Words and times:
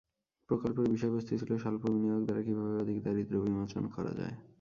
প্রকল্পের 0.49 0.87
বিষয়বস্তু 0.93 1.31
ছিল, 1.33 1.51
স্বল্প 1.57 1.83
বিনিয়োগ 1.93 2.21
দ্বারা 2.25 2.41
কীভাবে 2.47 2.73
অধিক 2.83 2.97
দারিদ্র্য 3.05 3.41
বিমোচন 3.45 3.83
করা 3.95 4.11
যায়। 4.19 4.35